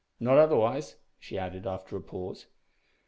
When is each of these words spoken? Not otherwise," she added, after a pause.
Not 0.19 0.39
otherwise," 0.39 0.95
she 1.19 1.37
added, 1.37 1.67
after 1.67 1.95
a 1.95 2.01
pause. 2.01 2.47